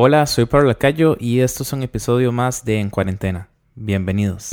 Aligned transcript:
Hola, 0.00 0.26
soy 0.26 0.44
Pablo 0.44 0.68
Lacayo 0.68 1.16
y 1.18 1.40
esto 1.40 1.64
es 1.64 1.72
un 1.72 1.82
episodio 1.82 2.30
más 2.30 2.64
de 2.64 2.78
En 2.78 2.88
Cuarentena. 2.88 3.48
Bienvenidos. 3.74 4.50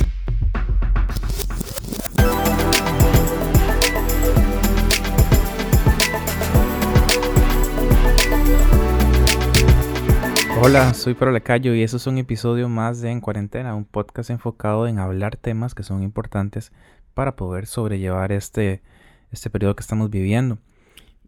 Hola, 10.60 10.92
soy 10.94 11.14
Pablo 11.14 11.30
Lacayo 11.30 11.76
y 11.76 11.84
esto 11.84 11.98
es 11.98 12.08
un 12.08 12.18
episodio 12.18 12.68
más 12.68 13.00
de 13.00 13.12
En 13.12 13.20
Cuarentena, 13.20 13.76
un 13.76 13.84
podcast 13.84 14.30
enfocado 14.30 14.88
en 14.88 14.98
hablar 14.98 15.36
temas 15.36 15.76
que 15.76 15.84
son 15.84 16.02
importantes 16.02 16.72
para 17.14 17.36
poder 17.36 17.66
sobrellevar 17.66 18.32
este, 18.32 18.82
este 19.30 19.48
periodo 19.48 19.76
que 19.76 19.82
estamos 19.82 20.10
viviendo. 20.10 20.58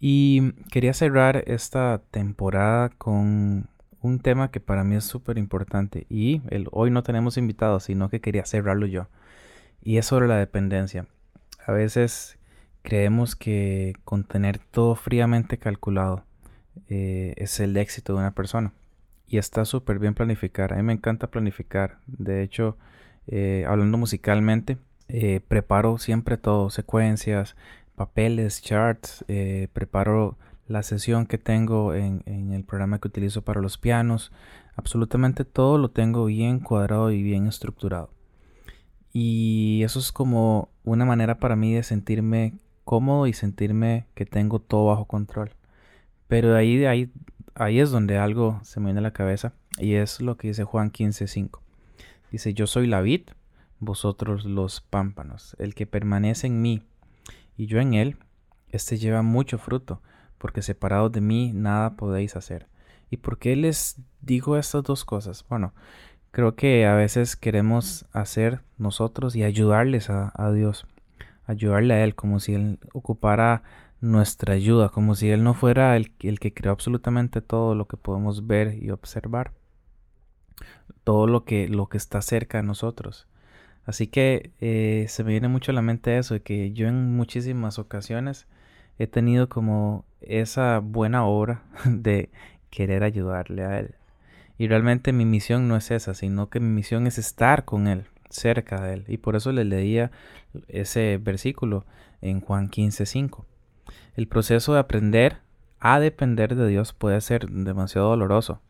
Y 0.00 0.54
quería 0.72 0.92
cerrar 0.92 1.44
esta 1.46 2.02
temporada 2.10 2.88
con 2.88 3.68
un 4.08 4.20
tema 4.20 4.50
que 4.50 4.60
para 4.60 4.84
mí 4.84 4.96
es 4.96 5.04
súper 5.04 5.38
importante 5.38 6.06
y 6.08 6.42
el, 6.50 6.68
hoy 6.72 6.90
no 6.90 7.02
tenemos 7.02 7.36
invitados, 7.36 7.84
sino 7.84 8.08
que 8.08 8.20
quería 8.20 8.44
cerrarlo 8.44 8.86
yo. 8.86 9.08
Y 9.82 9.98
es 9.98 10.06
sobre 10.06 10.28
la 10.28 10.36
dependencia. 10.36 11.06
A 11.66 11.72
veces 11.72 12.38
creemos 12.82 13.36
que 13.36 13.94
con 14.04 14.24
tener 14.24 14.58
todo 14.58 14.94
fríamente 14.94 15.58
calculado 15.58 16.24
eh, 16.88 17.34
es 17.36 17.60
el 17.60 17.76
éxito 17.76 18.14
de 18.14 18.20
una 18.20 18.34
persona. 18.34 18.72
Y 19.26 19.38
está 19.38 19.64
súper 19.64 19.98
bien 19.98 20.14
planificar. 20.14 20.72
A 20.72 20.76
mí 20.76 20.82
me 20.82 20.94
encanta 20.94 21.30
planificar. 21.30 21.98
De 22.06 22.42
hecho, 22.42 22.78
eh, 23.26 23.64
hablando 23.68 23.98
musicalmente, 23.98 24.78
eh, 25.08 25.40
preparo 25.46 25.98
siempre 25.98 26.38
todo, 26.38 26.70
secuencias, 26.70 27.56
papeles, 27.94 28.62
charts, 28.62 29.24
preparo 29.72 30.38
la 30.68 30.82
sesión 30.82 31.26
que 31.26 31.38
tengo 31.38 31.94
en, 31.94 32.22
el 32.26 32.62
programa 32.62 32.98
que 33.00 33.08
utilizo 33.08 33.42
para 33.42 33.60
los 33.60 33.78
pianos. 33.78 34.30
Absolutamente 34.76 35.44
todo 35.44 35.78
lo 35.78 35.90
tengo 35.90 36.26
bien 36.26 36.60
cuadrado 36.60 37.10
y 37.10 37.22
bien 37.22 37.46
estructurado. 37.46 38.10
Y 39.12 39.80
eso 39.82 39.98
es 39.98 40.12
como 40.12 40.68
una 40.84 41.04
manera 41.04 41.40
para 41.40 41.56
mí 41.56 41.74
de 41.74 41.82
sentirme 41.82 42.54
cómodo 42.84 43.26
y 43.26 43.32
sentirme 43.32 44.06
que 44.14 44.26
tengo 44.26 44.60
todo 44.60 44.86
bajo 44.86 45.06
control. 45.06 45.52
Pero 46.28 46.52
de 46.52 46.58
ahí, 46.58 46.76
de 46.76 46.88
ahí, 46.88 47.12
ahí 47.54 47.80
es 47.80 47.90
donde 47.90 48.18
algo 48.18 48.60
se 48.62 48.78
me 48.78 48.86
viene 48.86 49.00
a 49.00 49.02
la 49.02 49.12
cabeza 49.12 49.54
y 49.78 49.94
es 49.94 50.20
lo 50.20 50.36
que 50.36 50.48
dice 50.48 50.64
Juan 50.64 50.92
15:5. 50.92 51.60
Dice, 52.30 52.52
yo 52.52 52.66
soy 52.66 52.86
la 52.86 53.00
vid, 53.00 53.22
vosotros 53.80 54.44
los 54.44 54.82
pámpanos. 54.82 55.56
El 55.58 55.74
que 55.74 55.86
permanece 55.86 56.46
en 56.46 56.60
mí 56.60 56.82
y 57.56 57.66
yo 57.66 57.80
en 57.80 57.94
él, 57.94 58.18
este 58.70 58.98
lleva 58.98 59.22
mucho 59.22 59.56
fruto 59.56 60.02
porque 60.38 60.62
separados 60.62 61.12
de 61.12 61.20
mí 61.20 61.52
nada 61.54 61.96
podéis 61.96 62.36
hacer. 62.36 62.66
¿Y 63.10 63.18
por 63.18 63.38
qué 63.38 63.56
les 63.56 63.96
digo 64.20 64.56
estas 64.56 64.82
dos 64.82 65.04
cosas? 65.04 65.44
Bueno, 65.48 65.72
creo 66.30 66.54
que 66.54 66.86
a 66.86 66.94
veces 66.94 67.36
queremos 67.36 68.06
hacer 68.12 68.60
nosotros 68.76 69.34
y 69.36 69.44
ayudarles 69.44 70.10
a, 70.10 70.52
Dios, 70.52 70.86
ayudarle 71.46 71.94
a 71.94 72.04
Él 72.04 72.14
como 72.14 72.40
si 72.40 72.54
Él 72.54 72.78
ocupara 72.92 73.62
nuestra 74.00 74.54
ayuda, 74.54 74.90
como 74.90 75.14
si 75.14 75.30
Él 75.30 75.42
no 75.42 75.54
fuera 75.54 75.96
el, 75.96 76.12
el 76.20 76.38
que 76.38 76.54
creó 76.54 76.72
absolutamente 76.72 77.40
todo 77.40 77.74
lo 77.74 77.88
que 77.88 77.96
podemos 77.96 78.46
ver 78.46 78.74
y 78.82 78.90
observar, 78.90 79.52
todo 81.04 81.26
lo 81.26 81.44
que, 81.44 81.68
lo 81.68 81.88
que 81.88 81.96
está 81.96 82.22
cerca 82.22 82.58
de 82.58 82.64
nosotros. 82.64 83.26
Así 83.88 84.06
que 84.06 84.52
eh, 84.60 85.06
se 85.08 85.24
me 85.24 85.30
viene 85.30 85.48
mucho 85.48 85.72
a 85.72 85.74
la 85.74 85.80
mente 85.80 86.18
eso, 86.18 86.34
de 86.34 86.42
que 86.42 86.72
yo 86.72 86.88
en 86.88 87.16
muchísimas 87.16 87.78
ocasiones 87.78 88.46
he 88.98 89.06
tenido 89.06 89.48
como 89.48 90.04
esa 90.20 90.80
buena 90.80 91.24
obra 91.24 91.62
de 91.84 92.30
querer 92.70 93.02
ayudarle 93.02 93.64
a 93.64 93.78
Él. 93.80 93.94
Y 94.58 94.66
realmente 94.66 95.12
mi 95.12 95.24
misión 95.24 95.68
no 95.68 95.76
es 95.76 95.90
esa, 95.90 96.14
sino 96.14 96.50
que 96.50 96.60
mi 96.60 96.68
misión 96.68 97.06
es 97.06 97.18
estar 97.18 97.64
con 97.64 97.86
Él, 97.86 98.06
cerca 98.28 98.80
de 98.80 98.94
Él. 98.94 99.04
Y 99.08 99.18
por 99.18 99.36
eso 99.36 99.52
le 99.52 99.64
leía 99.64 100.10
ese 100.66 101.18
versículo 101.18 101.86
en 102.20 102.40
Juan 102.40 102.68
15:5. 102.68 103.46
El 104.16 104.26
proceso 104.26 104.74
de 104.74 104.80
aprender 104.80 105.38
a 105.78 106.00
depender 106.00 106.56
de 106.56 106.66
Dios 106.66 106.92
puede 106.92 107.20
ser 107.20 107.48
demasiado 107.48 108.08
doloroso, 108.08 108.60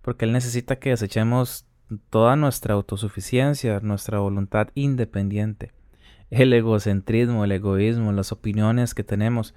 porque 0.00 0.24
Él 0.24 0.32
necesita 0.32 0.76
que 0.76 0.90
desechemos 0.90 1.66
toda 2.08 2.34
nuestra 2.36 2.74
autosuficiencia, 2.74 3.80
nuestra 3.80 4.18
voluntad 4.18 4.68
independiente 4.74 5.72
el 6.30 6.52
egocentrismo, 6.52 7.44
el 7.44 7.52
egoísmo, 7.52 8.12
las 8.12 8.32
opiniones 8.32 8.94
que 8.94 9.04
tenemos, 9.04 9.54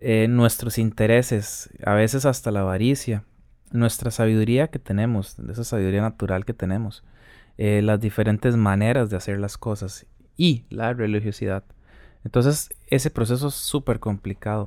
eh, 0.00 0.26
nuestros 0.28 0.78
intereses, 0.78 1.70
a 1.84 1.94
veces 1.94 2.24
hasta 2.24 2.50
la 2.50 2.60
avaricia, 2.60 3.24
nuestra 3.70 4.10
sabiduría 4.10 4.68
que 4.68 4.78
tenemos, 4.78 5.38
esa 5.38 5.64
sabiduría 5.64 6.02
natural 6.02 6.44
que 6.44 6.54
tenemos, 6.54 7.04
eh, 7.58 7.82
las 7.82 8.00
diferentes 8.00 8.56
maneras 8.56 9.10
de 9.10 9.16
hacer 9.16 9.38
las 9.38 9.58
cosas 9.58 10.06
y 10.36 10.64
la 10.70 10.92
religiosidad. 10.92 11.64
Entonces 12.24 12.70
ese 12.88 13.10
proceso 13.10 13.48
es 13.48 13.54
súper 13.54 14.00
complicado. 14.00 14.66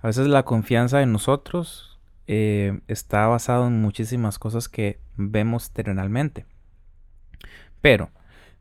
A 0.00 0.06
veces 0.06 0.26
la 0.26 0.44
confianza 0.44 1.02
en 1.02 1.12
nosotros 1.12 1.98
eh, 2.26 2.80
está 2.88 3.26
basado 3.26 3.66
en 3.66 3.80
muchísimas 3.80 4.38
cosas 4.38 4.68
que 4.68 5.00
vemos 5.16 5.70
terrenalmente. 5.72 6.46
Pero 7.80 8.10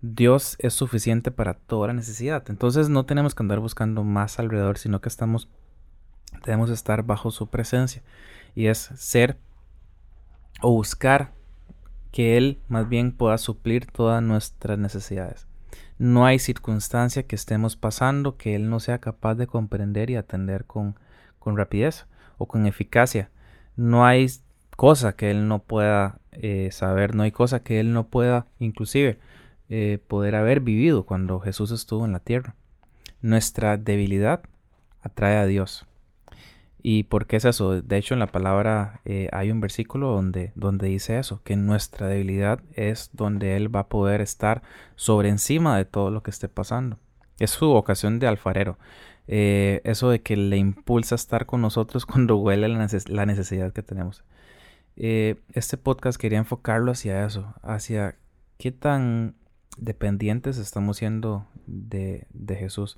Dios 0.01 0.55
es 0.59 0.73
suficiente 0.73 1.31
para 1.31 1.55
toda 1.55 1.87
la 1.87 1.93
necesidad. 1.93 2.43
Entonces 2.49 2.89
no 2.89 3.05
tenemos 3.05 3.35
que 3.35 3.43
andar 3.43 3.59
buscando 3.59 4.03
más 4.03 4.39
alrededor, 4.39 4.77
sino 4.77 5.01
que 5.01 5.09
estamos, 5.09 5.49
debemos 6.45 6.69
estar 6.69 7.03
bajo 7.03 7.31
su 7.31 7.47
presencia. 7.47 8.01
Y 8.55 8.67
es 8.67 8.77
ser 8.95 9.37
o 10.61 10.71
buscar 10.71 11.31
que 12.11 12.37
Él 12.37 12.59
más 12.67 12.89
bien 12.89 13.11
pueda 13.11 13.37
suplir 13.37 13.85
todas 13.85 14.23
nuestras 14.23 14.79
necesidades. 14.79 15.47
No 15.99 16.25
hay 16.25 16.39
circunstancia 16.39 17.23
que 17.23 17.35
estemos 17.35 17.75
pasando 17.75 18.37
que 18.37 18.55
Él 18.55 18.69
no 18.69 18.79
sea 18.79 18.99
capaz 18.99 19.35
de 19.35 19.47
comprender 19.47 20.09
y 20.09 20.15
atender 20.15 20.65
con, 20.65 20.95
con 21.39 21.57
rapidez 21.57 22.05
o 22.37 22.47
con 22.47 22.65
eficacia. 22.65 23.29
No 23.75 24.05
hay 24.05 24.27
cosa 24.75 25.15
que 25.15 25.31
Él 25.31 25.47
no 25.47 25.59
pueda 25.59 26.19
eh, 26.31 26.69
saber, 26.71 27.15
no 27.15 27.23
hay 27.23 27.31
cosa 27.31 27.61
que 27.61 27.79
Él 27.79 27.93
no 27.93 28.07
pueda 28.07 28.45
inclusive 28.59 29.19
eh, 29.69 29.99
poder 30.07 30.35
haber 30.35 30.59
vivido 30.59 31.05
cuando 31.05 31.39
Jesús 31.39 31.71
estuvo 31.71 32.05
en 32.05 32.11
la 32.11 32.19
tierra. 32.19 32.55
Nuestra 33.21 33.77
debilidad 33.77 34.43
atrae 35.01 35.37
a 35.37 35.45
Dios. 35.45 35.86
¿Y 36.81 37.03
por 37.03 37.25
qué 37.27 37.37
es 37.37 37.45
eso? 37.45 37.81
De 37.81 37.97
hecho, 37.97 38.13
en 38.13 38.19
la 38.19 38.31
palabra 38.31 39.01
eh, 39.05 39.29
hay 39.33 39.51
un 39.51 39.59
versículo 39.59 40.11
donde, 40.11 40.51
donde 40.55 40.87
dice 40.87 41.17
eso, 41.17 41.41
que 41.43 41.55
nuestra 41.55 42.07
debilidad 42.07 42.61
es 42.73 43.09
donde 43.13 43.55
Él 43.55 43.75
va 43.75 43.81
a 43.81 43.89
poder 43.89 44.21
estar 44.21 44.61
sobre 44.95 45.29
encima 45.29 45.77
de 45.77 45.85
todo 45.85 46.11
lo 46.11 46.23
que 46.23 46.31
esté 46.31 46.47
pasando. 46.49 46.99
Es 47.39 47.51
su 47.51 47.67
vocación 47.67 48.19
de 48.19 48.27
alfarero. 48.27 48.77
Eh, 49.27 49.81
eso 49.83 50.09
de 50.09 50.21
que 50.21 50.37
le 50.37 50.57
impulsa 50.57 51.15
a 51.15 51.17
estar 51.17 51.45
con 51.45 51.61
nosotros 51.61 52.05
cuando 52.07 52.37
huele 52.37 52.67
la 52.67 53.25
necesidad 53.25 53.73
que 53.73 53.83
tenemos. 53.83 54.23
este 54.95 55.77
podcast 55.77 56.19
quería 56.19 56.39
enfocarlo 56.39 56.91
hacia 56.91 57.25
eso, 57.25 57.53
hacia 57.61 58.15
qué 58.57 58.71
tan 58.71 59.35
dependientes 59.77 60.57
estamos 60.57 60.97
siendo 60.97 61.47
de, 61.67 62.25
Jesús, 62.47 62.97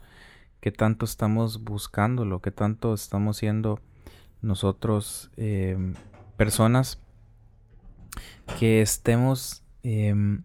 qué 0.60 0.72
tanto 0.72 1.06
estamos 1.06 1.64
buscándolo, 1.64 2.42
qué 2.42 2.52
tanto 2.52 2.94
estamos 2.94 3.38
siendo 3.38 3.80
nosotros 4.42 5.32
em, 5.38 5.94
personas 6.38 7.00
que 8.58 8.82
estemos 8.82 9.64
em, 9.84 10.44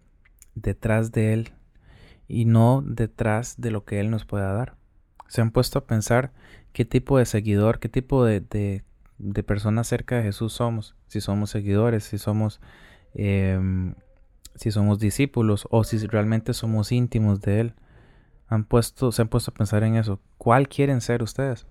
detrás 0.53 1.11
de 1.11 1.33
Él 1.33 1.53
y 2.27 2.45
no 2.45 2.83
detrás 2.85 3.55
de 3.59 3.71
lo 3.71 3.85
que 3.85 3.99
Él 3.99 4.09
nos 4.09 4.25
pueda 4.25 4.53
dar. 4.53 4.75
Se 5.27 5.41
han 5.41 5.51
puesto 5.51 5.79
a 5.79 5.85
pensar 5.85 6.31
qué 6.73 6.85
tipo 6.85 7.17
de 7.17 7.25
seguidor, 7.25 7.79
qué 7.79 7.89
tipo 7.89 8.25
de, 8.25 8.41
de, 8.41 9.43
personas 9.43 9.87
cerca 9.87 10.17
de 10.17 10.23
Jesús 10.23 10.53
somos, 10.53 10.95
si 11.07 11.21
somos 11.21 11.49
seguidores, 11.49 12.03
si 12.03 12.17
somos 12.17 12.59
em, 13.13 13.95
si 14.55 14.71
somos 14.71 14.99
discípulos 14.99 15.67
o 15.69 15.83
si 15.83 15.97
realmente 16.07 16.53
somos 16.53 16.91
íntimos 16.91 17.41
de 17.41 17.59
Él. 17.59 17.73
Han 18.47 18.65
puesto, 18.65 19.11
se 19.11 19.21
han 19.21 19.27
puesto 19.27 19.51
a 19.51 19.53
pensar 19.53 19.83
en 19.83 19.95
eso. 19.95 20.19
¿Cuál 20.37 20.67
quieren 20.67 21.01
ser 21.01 21.23
ustedes? 21.23 21.67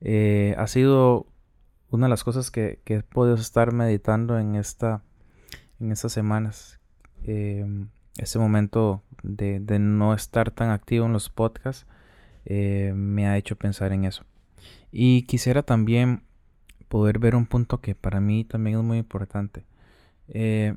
Eh, 0.00 0.54
ha 0.58 0.66
sido 0.66 1.26
una 1.90 2.06
de 2.06 2.10
las 2.10 2.24
cosas 2.24 2.50
que, 2.50 2.80
que, 2.84 2.96
he 2.96 3.02
podido 3.02 3.36
estar 3.36 3.72
meditando 3.72 4.38
en, 4.38 4.54
esta, 4.54 5.02
en 5.80 5.92
estas 5.92 6.12
semanas. 6.12 6.78
Eh, 7.24 7.66
ese 8.18 8.38
momento 8.38 9.02
de, 9.22 9.60
de, 9.60 9.78
no 9.78 10.12
estar 10.14 10.50
tan 10.50 10.70
activo 10.70 11.06
en 11.06 11.12
los 11.12 11.30
podcasts 11.30 11.86
eh, 12.44 12.92
me 12.94 13.26
ha 13.28 13.36
hecho 13.36 13.56
pensar 13.56 13.92
en 13.92 14.04
eso. 14.04 14.24
Y 14.90 15.22
quisiera 15.22 15.62
también 15.62 16.22
poder 16.88 17.18
ver 17.18 17.36
un 17.36 17.46
punto 17.46 17.80
que 17.80 17.94
para 17.94 18.20
mí 18.20 18.44
también 18.44 18.78
es 18.78 18.84
muy 18.84 18.98
importante. 18.98 19.64
Eh, 20.28 20.74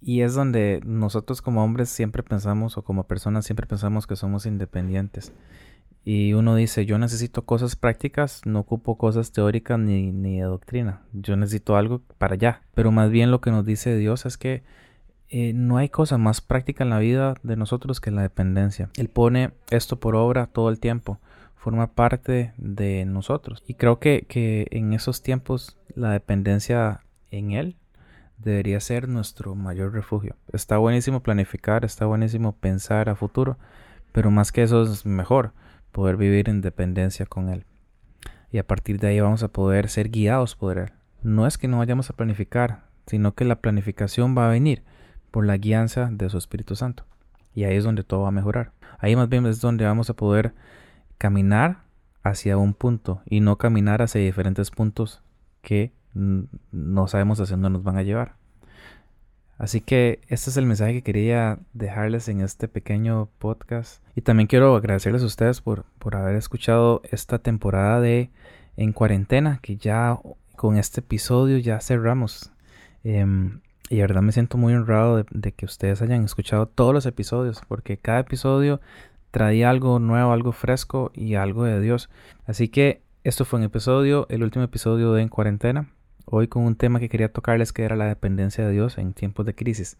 y 0.00 0.22
es 0.22 0.34
donde 0.34 0.80
nosotros 0.84 1.42
como 1.42 1.64
hombres 1.64 1.88
siempre 1.88 2.22
pensamos, 2.22 2.76
o 2.76 2.82
como 2.82 3.04
personas 3.04 3.44
siempre 3.44 3.66
pensamos 3.66 4.06
que 4.06 4.16
somos 4.16 4.46
independientes. 4.46 5.32
y 6.04 6.34
uno 6.34 6.54
dice, 6.54 6.86
yo 6.86 6.98
necesito 6.98 7.44
cosas 7.44 7.74
prácticas, 7.74 8.42
no 8.44 8.60
ocupo 8.60 8.96
cosas 8.96 9.32
teóricas 9.32 9.78
ni, 9.78 10.12
ni 10.12 10.38
de 10.38 10.44
doctrina, 10.44 11.02
yo 11.12 11.36
necesito 11.36 11.76
algo 11.76 12.02
para 12.18 12.34
allá. 12.34 12.62
Pero 12.74 12.92
más 12.92 13.10
bien 13.10 13.32
lo 13.32 13.40
que 13.40 13.50
nos 13.50 13.64
dice 13.64 13.96
Dios 13.96 14.24
es 14.26 14.38
que 14.38 14.62
eh, 15.28 15.52
no 15.52 15.76
hay 15.76 15.88
cosa 15.88 16.18
más 16.18 16.40
práctica 16.40 16.84
en 16.84 16.90
la 16.90 17.00
vida 17.00 17.34
de 17.42 17.56
nosotros 17.56 18.00
que 18.00 18.12
la 18.12 18.22
dependencia. 18.22 18.90
Él 18.96 19.08
pone 19.08 19.50
esto 19.70 19.98
por 19.98 20.14
obra 20.14 20.46
todo 20.46 20.70
el 20.70 20.78
tiempo, 20.78 21.18
forma 21.56 21.88
parte 21.94 22.52
de 22.56 23.04
nosotros. 23.04 23.64
Y 23.66 23.74
creo 23.74 23.98
que, 23.98 24.26
que 24.28 24.68
en 24.70 24.92
esos 24.92 25.22
tiempos 25.22 25.76
la 25.94 26.10
dependencia 26.12 27.00
en 27.32 27.50
Él 27.52 27.76
debería 28.38 28.80
ser 28.80 29.08
nuestro 29.08 29.54
mayor 29.54 29.92
refugio. 29.92 30.36
Está 30.52 30.78
buenísimo 30.78 31.22
planificar, 31.22 31.84
está 31.84 32.06
buenísimo 32.06 32.52
pensar 32.52 33.08
a 33.08 33.16
futuro, 33.16 33.58
pero 34.12 34.30
más 34.30 34.52
que 34.52 34.62
eso 34.62 34.82
es 34.82 35.06
mejor 35.06 35.52
poder 35.92 36.16
vivir 36.16 36.48
en 36.48 36.60
dependencia 36.60 37.26
con 37.26 37.48
Él. 37.48 37.64
Y 38.50 38.58
a 38.58 38.66
partir 38.66 38.98
de 39.00 39.08
ahí 39.08 39.20
vamos 39.20 39.42
a 39.42 39.48
poder 39.48 39.88
ser 39.88 40.10
guiados 40.10 40.54
por 40.54 40.78
Él. 40.78 40.92
No 41.22 41.46
es 41.46 41.58
que 41.58 41.68
no 41.68 41.78
vayamos 41.78 42.10
a 42.10 42.12
planificar, 42.14 42.84
sino 43.06 43.34
que 43.34 43.44
la 43.44 43.60
planificación 43.60 44.36
va 44.36 44.46
a 44.46 44.50
venir 44.50 44.84
por 45.30 45.46
la 45.46 45.56
guianza 45.56 46.08
de 46.12 46.28
su 46.28 46.38
Espíritu 46.38 46.76
Santo. 46.76 47.04
Y 47.54 47.64
ahí 47.64 47.76
es 47.76 47.84
donde 47.84 48.04
todo 48.04 48.22
va 48.22 48.28
a 48.28 48.32
mejorar. 48.32 48.72
Ahí 48.98 49.16
más 49.16 49.28
bien 49.28 49.46
es 49.46 49.60
donde 49.60 49.84
vamos 49.84 50.10
a 50.10 50.14
poder 50.14 50.54
caminar 51.18 51.84
hacia 52.22 52.56
un 52.58 52.74
punto 52.74 53.22
y 53.24 53.40
no 53.40 53.56
caminar 53.56 54.02
hacia 54.02 54.20
diferentes 54.20 54.70
puntos 54.70 55.22
que 55.62 55.92
no 56.72 57.08
sabemos 57.08 57.40
hacia 57.40 57.56
dónde 57.56 57.70
nos 57.70 57.82
van 57.82 57.98
a 57.98 58.02
llevar. 58.02 58.36
Así 59.58 59.80
que 59.80 60.20
este 60.28 60.50
es 60.50 60.56
el 60.56 60.66
mensaje 60.66 60.92
que 60.92 61.02
quería 61.02 61.58
dejarles 61.72 62.28
en 62.28 62.40
este 62.40 62.68
pequeño 62.68 63.28
podcast. 63.38 64.02
Y 64.14 64.20
también 64.20 64.48
quiero 64.48 64.76
agradecerles 64.76 65.22
a 65.22 65.26
ustedes 65.26 65.60
por, 65.62 65.84
por 65.98 66.14
haber 66.14 66.36
escuchado 66.36 67.00
esta 67.10 67.38
temporada 67.38 68.00
de 68.00 68.30
En 68.76 68.92
Cuarentena, 68.92 69.60
que 69.62 69.76
ya 69.76 70.18
con 70.56 70.76
este 70.76 71.00
episodio 71.00 71.56
ya 71.58 71.80
cerramos. 71.80 72.52
Em, 73.02 73.60
y 73.88 73.96
de 73.96 74.02
verdad 74.02 74.22
me 74.22 74.32
siento 74.32 74.58
muy 74.58 74.74
honrado 74.74 75.24
de, 75.30 75.52
que 75.52 75.64
ustedes 75.64 76.02
hayan 76.02 76.24
escuchado 76.24 76.66
todos 76.66 76.92
los 76.92 77.06
episodios, 77.06 77.62
porque 77.66 77.96
cada 77.96 78.20
episodio 78.20 78.80
traía 79.30 79.70
algo 79.70 79.98
nuevo, 79.98 80.32
algo 80.32 80.52
fresco 80.52 81.12
y 81.14 81.34
algo 81.36 81.64
de 81.64 81.80
Dios. 81.80 82.10
Así 82.46 82.68
que 82.68 83.02
esto 83.24 83.44
fue 83.46 83.58
un 83.58 83.64
episodio, 83.64 84.26
el 84.28 84.42
último 84.42 84.64
episodio 84.64 85.12
de 85.12 85.22
En 85.22 85.28
Cuarentena 85.28 85.88
hoy 86.26 86.48
con 86.48 86.64
un 86.64 86.76
tema 86.76 87.00
que 87.00 87.08
quería 87.08 87.32
tocarles 87.32 87.72
que 87.72 87.84
era 87.84 87.96
la 87.96 88.06
dependencia 88.06 88.66
de 88.66 88.72
Dios 88.72 88.98
en 88.98 89.14
tiempos 89.14 89.46
de 89.46 89.54
crisis. 89.54 89.96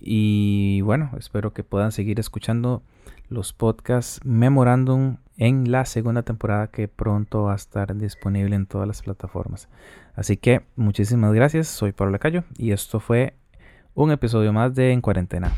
Y 0.00 0.80
bueno, 0.82 1.10
espero 1.18 1.52
que 1.52 1.64
puedan 1.64 1.92
seguir 1.92 2.20
escuchando 2.20 2.82
los 3.28 3.52
podcasts 3.52 4.20
Memorándum 4.24 5.16
en 5.36 5.70
la 5.70 5.84
segunda 5.84 6.22
temporada 6.22 6.68
que 6.68 6.88
pronto 6.88 7.44
va 7.44 7.52
a 7.52 7.56
estar 7.56 7.94
disponible 7.96 8.56
en 8.56 8.66
todas 8.66 8.86
las 8.86 9.02
plataformas. 9.02 9.68
Así 10.14 10.36
que 10.36 10.62
muchísimas 10.76 11.34
gracias, 11.34 11.68
soy 11.68 11.92
Pablo 11.92 12.12
Lacayo 12.12 12.44
y 12.56 12.72
esto 12.72 13.00
fue 13.00 13.34
un 13.94 14.10
episodio 14.10 14.52
más 14.52 14.74
de 14.74 14.92
En 14.92 15.00
Cuarentena. 15.00 15.52